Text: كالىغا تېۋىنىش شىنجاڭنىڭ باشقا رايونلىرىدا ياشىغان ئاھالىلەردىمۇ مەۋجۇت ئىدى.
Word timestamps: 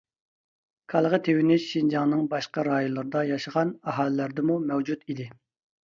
كالىغا 0.93 1.19
تېۋىنىش 1.27 1.67
شىنجاڭنىڭ 1.75 2.25
باشقا 2.33 2.65
رايونلىرىدا 2.71 3.25
ياشىغان 3.35 3.79
ئاھالىلەردىمۇ 3.81 4.61
مەۋجۇت 4.69 5.11
ئىدى. 5.11 5.35